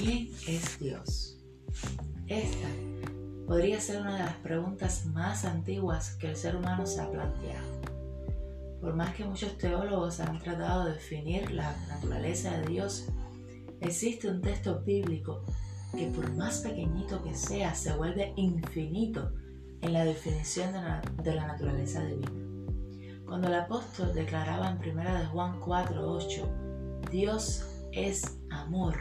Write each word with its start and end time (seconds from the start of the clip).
¿quién 0.00 0.30
es 0.46 0.78
Dios? 0.78 1.36
Esta 2.26 2.68
podría 3.46 3.80
ser 3.80 4.00
una 4.00 4.14
de 4.14 4.24
las 4.24 4.36
preguntas 4.36 5.04
más 5.06 5.44
antiguas 5.44 6.16
que 6.16 6.28
el 6.28 6.36
ser 6.36 6.56
humano 6.56 6.86
se 6.86 7.00
ha 7.00 7.10
planteado. 7.10 7.66
Por 8.80 8.94
más 8.94 9.14
que 9.14 9.24
muchos 9.24 9.58
teólogos 9.58 10.20
han 10.20 10.38
tratado 10.38 10.86
de 10.86 10.94
definir 10.94 11.50
la 11.50 11.76
naturaleza 11.88 12.58
de 12.58 12.68
Dios, 12.68 13.08
existe 13.80 14.28
un 14.28 14.40
texto 14.40 14.80
bíblico 14.80 15.44
que 15.94 16.06
por 16.06 16.32
más 16.32 16.60
pequeñito 16.60 17.22
que 17.22 17.34
sea, 17.34 17.74
se 17.74 17.92
vuelve 17.94 18.32
infinito 18.36 19.32
en 19.82 19.92
la 19.92 20.04
definición 20.04 20.72
de 20.72 20.80
la, 20.80 21.02
de 21.22 21.34
la 21.34 21.46
naturaleza 21.46 22.02
divina. 22.04 22.30
Cuando 23.26 23.48
el 23.48 23.54
apóstol 23.54 24.14
declaraba 24.14 24.70
en 24.70 24.78
1 24.78 25.18
de 25.18 25.26
Juan 25.26 25.60
4:8, 25.60 27.10
Dios 27.10 27.66
es 27.92 28.38
amor, 28.50 28.96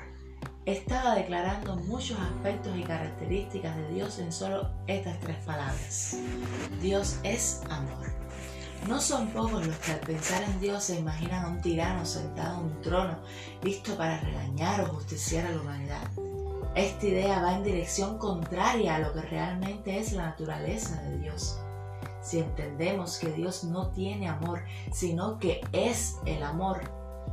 estaba 0.72 1.16
declarando 1.16 1.76
muchos 1.76 2.20
aspectos 2.20 2.78
y 2.78 2.84
características 2.84 3.76
de 3.76 3.90
Dios 3.90 4.20
en 4.20 4.32
solo 4.32 4.70
estas 4.88 5.20
tres 5.20 5.38
palabras. 5.44 6.18
Dios 6.82 7.18
es 7.24 7.62
amor. 7.70 8.06
No 8.88 9.02
son 9.02 9.28
pocos 9.30 9.66
los 9.66 9.76
que 9.78 9.92
al 9.92 10.00
pensar 10.00 10.44
en 10.44 10.60
Dios 10.60 10.84
se 10.84 11.00
imaginan 11.00 11.44
a 11.44 11.50
un 11.50 11.62
tirano 11.62 12.06
sentado 12.06 12.60
en 12.60 12.66
un 12.68 12.82
trono, 12.82 13.18
listo 13.64 13.96
para 13.98 14.20
regañar 14.20 14.82
o 14.82 14.94
justiciar 14.94 15.48
a 15.48 15.52
la 15.52 15.62
humanidad. 15.62 16.08
Esta 16.76 17.06
idea 17.06 17.42
va 17.42 17.56
en 17.56 17.64
dirección 17.64 18.18
contraria 18.20 18.96
a 18.96 19.00
lo 19.00 19.12
que 19.12 19.22
realmente 19.22 19.98
es 19.98 20.14
la 20.14 20.28
naturaleza 20.28 21.02
de 21.02 21.18
Dios. 21.18 21.60
Si 22.22 22.40
entendemos 22.40 23.18
que 23.18 23.32
Dios 23.32 23.64
no 23.64 23.90
tiene 23.90 24.30
amor, 24.30 24.62
sino 24.94 25.40
que 25.40 25.62
es 25.74 26.18
el 26.26 26.44
amor, 26.44 26.82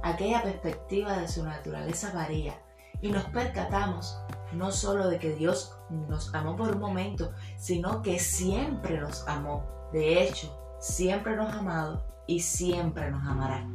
aquella 0.02 0.42
perspectiva 0.42 1.18
de 1.18 1.28
su 1.28 1.44
naturaleza 1.44 2.12
varía 2.12 2.58
y 3.02 3.10
nos 3.10 3.24
percatamos 3.24 4.18
no 4.52 4.73
solo 4.73 5.09
de 5.09 5.18
que 5.18 5.34
Dios 5.34 5.74
nos 6.09 6.34
amó 6.34 6.56
por 6.56 6.75
un 6.75 6.80
momento, 6.80 7.33
sino 7.58 8.02
que 8.02 8.19
siempre 8.19 8.98
nos 8.98 9.27
amó. 9.28 9.66
De 9.92 10.22
hecho, 10.22 10.56
siempre 10.80 11.36
nos 11.36 11.52
ha 11.52 11.58
amado 11.58 12.05
y 12.27 12.41
siempre 12.41 13.11
nos 13.11 13.27
amará. 13.27 13.67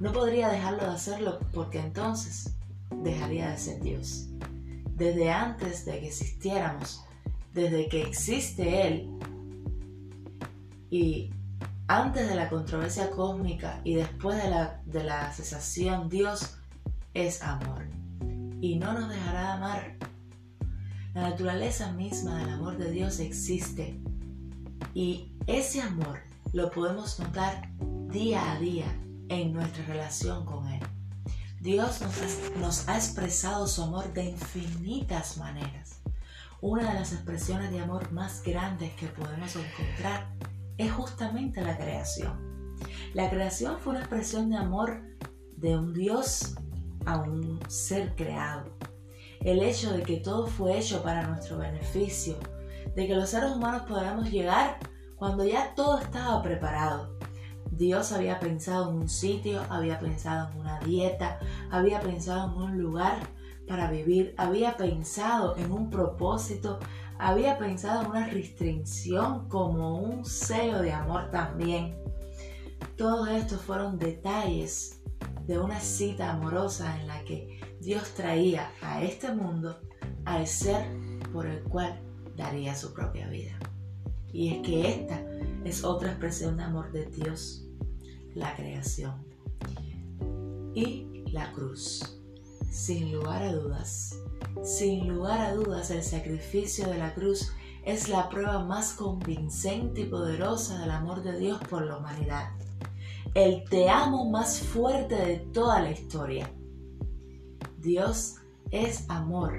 No 0.00 0.12
podría 0.12 0.48
dejarlo 0.48 0.84
de 0.84 0.94
hacerlo 0.94 1.38
porque 1.52 1.80
entonces 1.80 2.54
dejaría 3.02 3.50
de 3.50 3.58
ser 3.58 3.80
Dios. 3.80 4.28
Desde 4.94 5.30
antes 5.30 5.84
de 5.84 6.00
que 6.00 6.08
existiéramos, 6.08 7.04
desde 7.52 7.88
que 7.88 8.02
existe 8.02 8.86
Él, 8.86 9.10
y 10.90 11.30
antes 11.86 12.28
de 12.28 12.34
la 12.34 12.48
controversia 12.48 13.10
cósmica 13.10 13.80
y 13.84 13.94
después 13.94 14.42
de 14.42 14.50
la, 14.50 14.80
de 14.86 15.04
la 15.04 15.32
cesación, 15.32 16.08
Dios 16.08 16.56
es 17.14 17.42
amor 17.42 17.77
y 18.60 18.76
no 18.76 18.92
nos 18.92 19.08
dejará 19.08 19.40
de 19.40 19.48
amar. 19.48 19.96
La 21.14 21.30
naturaleza 21.30 21.92
misma 21.92 22.38
del 22.38 22.50
amor 22.50 22.76
de 22.76 22.90
Dios 22.90 23.18
existe 23.20 24.00
y 24.94 25.32
ese 25.46 25.80
amor 25.82 26.20
lo 26.52 26.70
podemos 26.70 27.18
notar 27.18 27.70
día 28.08 28.52
a 28.52 28.58
día 28.58 28.86
en 29.28 29.52
nuestra 29.52 29.84
relación 29.86 30.44
con 30.44 30.68
Él. 30.68 30.80
Dios 31.60 32.00
nos 32.00 32.16
ha, 32.22 32.58
nos 32.60 32.88
ha 32.88 32.96
expresado 32.96 33.66
su 33.66 33.82
amor 33.82 34.12
de 34.12 34.30
infinitas 34.30 35.38
maneras. 35.38 36.00
Una 36.60 36.88
de 36.88 36.94
las 36.94 37.12
expresiones 37.12 37.70
de 37.70 37.80
amor 37.80 38.12
más 38.12 38.42
grandes 38.42 38.92
que 38.94 39.06
podemos 39.06 39.54
encontrar 39.56 40.32
es 40.76 40.92
justamente 40.92 41.60
la 41.60 41.76
creación. 41.76 42.76
La 43.14 43.28
creación 43.28 43.78
fue 43.78 43.92
una 43.92 44.00
expresión 44.00 44.50
de 44.50 44.56
amor 44.56 45.02
de 45.56 45.76
un 45.76 45.92
Dios 45.92 46.54
a 47.06 47.18
un 47.18 47.60
ser 47.68 48.14
creado. 48.14 48.64
El 49.40 49.62
hecho 49.62 49.92
de 49.92 50.02
que 50.02 50.16
todo 50.16 50.46
fue 50.46 50.78
hecho 50.78 51.02
para 51.02 51.26
nuestro 51.26 51.58
beneficio, 51.58 52.36
de 52.94 53.06
que 53.06 53.14
los 53.14 53.30
seres 53.30 53.52
humanos 53.52 53.82
podamos 53.88 54.30
llegar 54.30 54.78
cuando 55.16 55.44
ya 55.44 55.74
todo 55.74 55.98
estaba 55.98 56.42
preparado. 56.42 57.16
Dios 57.70 58.12
había 58.12 58.40
pensado 58.40 58.90
en 58.90 58.96
un 58.96 59.08
sitio, 59.08 59.62
había 59.68 59.98
pensado 59.98 60.50
en 60.50 60.60
una 60.60 60.80
dieta, 60.80 61.38
había 61.70 62.00
pensado 62.00 62.52
en 62.52 62.62
un 62.62 62.82
lugar 62.82 63.18
para 63.68 63.90
vivir, 63.90 64.34
había 64.38 64.76
pensado 64.76 65.56
en 65.56 65.70
un 65.70 65.90
propósito, 65.90 66.78
había 67.18 67.58
pensado 67.58 68.02
en 68.02 68.10
una 68.10 68.26
restricción 68.26 69.48
como 69.48 69.98
un 69.98 70.24
sello 70.24 70.80
de 70.80 70.92
amor 70.92 71.30
también. 71.30 71.96
Todos 72.96 73.28
estos 73.28 73.60
fueron 73.60 73.98
detalles 73.98 74.97
de 75.48 75.58
una 75.58 75.80
cita 75.80 76.30
amorosa 76.30 77.00
en 77.00 77.08
la 77.08 77.24
que 77.24 77.58
Dios 77.80 78.12
traía 78.14 78.70
a 78.82 79.02
este 79.02 79.34
mundo 79.34 79.80
al 80.26 80.46
ser 80.46 80.86
por 81.32 81.46
el 81.46 81.62
cual 81.62 81.98
daría 82.36 82.76
su 82.76 82.92
propia 82.92 83.26
vida. 83.28 83.58
Y 84.30 84.54
es 84.54 84.62
que 84.62 84.88
esta 84.88 85.24
es 85.64 85.84
otra 85.84 86.10
expresión 86.10 86.58
de 86.58 86.64
amor 86.64 86.92
de 86.92 87.06
Dios, 87.06 87.64
la 88.34 88.54
creación. 88.54 89.26
Y 90.74 91.24
la 91.32 91.50
cruz. 91.52 92.20
Sin 92.70 93.10
lugar 93.10 93.42
a 93.42 93.52
dudas, 93.52 94.16
sin 94.62 95.08
lugar 95.08 95.40
a 95.40 95.54
dudas, 95.54 95.90
el 95.90 96.02
sacrificio 96.02 96.88
de 96.88 96.98
la 96.98 97.14
cruz 97.14 97.52
es 97.86 98.10
la 98.10 98.28
prueba 98.28 98.62
más 98.64 98.92
convincente 98.92 100.02
y 100.02 100.04
poderosa 100.04 100.78
del 100.78 100.90
amor 100.90 101.22
de 101.22 101.38
Dios 101.38 101.58
por 101.70 101.86
la 101.86 101.96
humanidad. 101.96 102.50
El 103.34 103.64
te 103.64 103.88
amo 103.88 104.30
más 104.30 104.60
fuerte 104.60 105.14
de 105.14 105.36
toda 105.52 105.80
la 105.80 105.90
historia. 105.90 106.50
Dios 107.78 108.36
es 108.70 109.04
amor. 109.08 109.52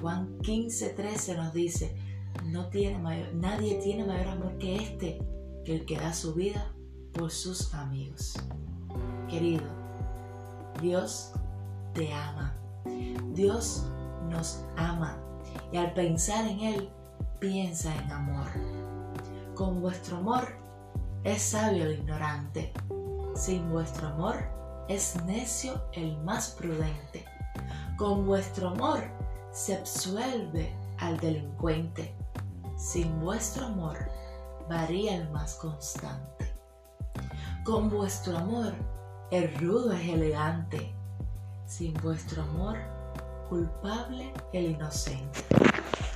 Juan 0.00 0.38
15:13 0.38 1.36
nos 1.36 1.52
dice, 1.52 1.96
no 2.44 2.68
tiene 2.68 2.98
nadie 3.34 3.76
tiene 3.76 4.04
mayor 4.04 4.28
amor 4.28 4.58
que 4.58 4.76
este, 4.76 5.18
que 5.64 5.76
el 5.76 5.84
que 5.84 5.96
da 5.96 6.12
su 6.12 6.34
vida 6.34 6.74
por 7.12 7.30
sus 7.30 7.72
amigos. 7.74 8.34
Querido, 9.28 9.64
Dios 10.80 11.32
te 11.94 12.12
ama. 12.12 12.56
Dios 13.34 13.86
nos 14.28 14.64
ama 14.76 15.18
y 15.70 15.76
al 15.76 15.92
pensar 15.94 16.46
en 16.46 16.60
Él, 16.60 16.90
piensa 17.38 17.94
en 17.96 18.12
amor. 18.12 18.46
Con 19.54 19.80
vuestro 19.80 20.18
amor 20.18 20.48
es 21.24 21.42
sabio 21.42 21.84
el 21.84 21.98
ignorante, 21.98 22.72
sin 23.34 23.70
vuestro 23.70 24.08
amor 24.08 24.36
es 24.88 25.16
necio 25.24 25.82
el 25.92 26.16
más 26.22 26.50
prudente. 26.50 27.24
Con 27.96 28.26
vuestro 28.26 28.68
amor 28.68 29.00
se 29.52 29.76
absuelve 29.76 30.74
al 30.98 31.18
delincuente, 31.18 32.14
sin 32.76 33.20
vuestro 33.20 33.66
amor 33.66 33.98
varía 34.68 35.16
el 35.16 35.30
más 35.30 35.54
constante. 35.54 36.54
Con 37.64 37.90
vuestro 37.90 38.36
amor 38.36 38.72
el 39.30 39.54
rudo 39.58 39.92
es 39.92 40.08
elegante, 40.08 40.94
sin 41.66 41.94
vuestro 41.94 42.42
amor 42.42 42.78
culpable 43.48 44.32
el 44.52 44.72
inocente. 44.72 45.40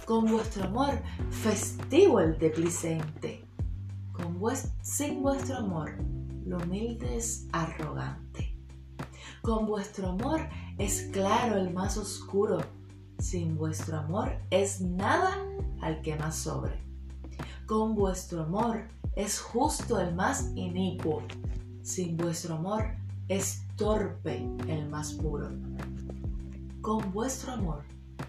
Con 0.06 0.26
vuestro 0.26 0.64
amor 0.64 0.98
festivo 1.30 2.20
el 2.20 2.38
deplicente. 2.38 3.44
Con 4.12 4.40
sin 4.82 5.22
vuestro 5.22 5.58
amor 5.58 5.92
lo 6.46 6.58
humilde 6.58 7.16
es 7.16 7.48
arrogante. 7.52 8.56
Con 9.42 9.66
vuestro 9.66 10.10
amor 10.10 10.40
es 10.78 11.08
claro 11.12 11.56
el 11.56 11.74
más 11.74 11.96
oscuro. 11.96 12.60
Sin 13.18 13.56
vuestro 13.56 13.98
amor 13.98 14.32
es 14.50 14.80
nada 14.80 15.44
al 15.80 16.00
que 16.02 16.16
más 16.16 16.36
sobre. 16.36 16.80
Con 17.66 17.94
vuestro 17.96 18.44
amor 18.44 18.88
es 19.16 19.40
justo 19.40 20.00
el 20.00 20.14
más 20.14 20.52
inicuo. 20.54 21.22
Sin 21.82 22.16
vuestro 22.16 22.54
amor 22.56 22.84
es 23.28 23.62
torpe 23.76 24.48
el 24.68 24.88
más 24.88 25.14
puro. 25.14 25.50
Con 26.80 27.12
vuestro 27.12 27.54
amor 27.54 27.82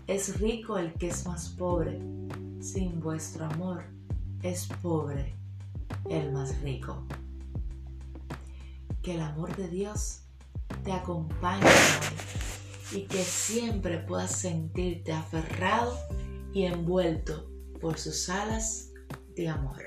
es 0.07 0.39
rico 0.39 0.79
el 0.79 0.93
que 0.93 1.09
es 1.09 1.25
más 1.27 1.49
pobre. 1.49 1.99
Sin 2.61 2.99
vuestro 2.99 3.45
amor 3.45 3.83
es 4.41 4.67
pobre 4.81 5.35
el 6.09 6.31
más 6.31 6.59
rico. 6.61 7.03
Que 9.07 9.13
el 9.13 9.21
amor 9.21 9.55
de 9.55 9.69
Dios 9.69 10.23
te 10.83 10.91
acompañe 10.91 11.65
y 12.91 13.03
que 13.03 13.23
siempre 13.23 13.99
puedas 13.99 14.31
sentirte 14.31 15.13
aferrado 15.13 15.97
y 16.53 16.65
envuelto 16.65 17.49
por 17.79 17.97
sus 17.97 18.27
alas 18.27 18.89
de 19.33 19.47
amor. 19.47 19.81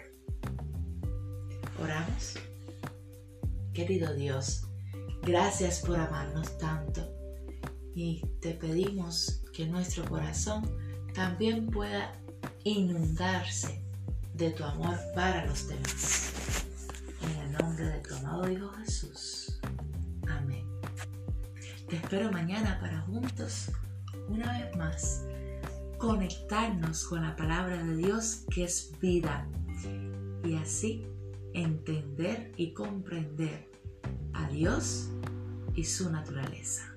Oramos. 1.82 2.38
Querido 3.74 4.14
Dios, 4.14 4.62
gracias 5.20 5.80
por 5.80 6.00
amarnos 6.00 6.56
tanto 6.56 7.06
y 7.94 8.22
te 8.40 8.54
pedimos 8.54 9.42
que 9.52 9.66
nuestro 9.66 10.06
corazón 10.06 10.62
también 11.12 11.66
pueda 11.66 12.18
inundarse 12.64 13.84
de 14.32 14.50
tu 14.52 14.64
amor 14.64 14.96
para 15.14 15.44
los 15.44 15.68
demás. 15.68 16.29
Nombre 17.60 17.84
de 17.84 17.98
tu 18.00 18.14
amado 18.14 18.50
Hijo 18.50 18.70
Jesús. 18.70 19.60
Amén. 20.26 20.64
Te 21.88 21.96
espero 21.96 22.32
mañana 22.32 22.78
para 22.80 23.02
juntos 23.02 23.70
una 24.28 24.50
vez 24.58 24.76
más, 24.78 25.26
conectarnos 25.98 27.04
con 27.04 27.22
la 27.22 27.36
palabra 27.36 27.82
de 27.84 27.96
Dios 27.96 28.44
que 28.50 28.64
es 28.64 28.98
vida 28.98 29.46
y 30.42 30.54
así 30.54 31.06
entender 31.52 32.50
y 32.56 32.72
comprender 32.72 33.68
a 34.32 34.48
Dios 34.48 35.10
y 35.74 35.84
su 35.84 36.10
naturaleza. 36.10 36.89